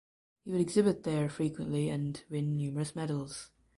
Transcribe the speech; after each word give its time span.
He 0.43 0.49
would 0.49 0.61
exhibit 0.61 1.03
there 1.03 1.29
frequently 1.29 1.87
and 1.87 2.23
win 2.27 2.57
numerous 2.57 2.95
medals. 2.95 3.51